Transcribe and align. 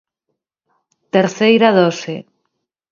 Terceira 1.15 1.69
dose. 1.79 2.15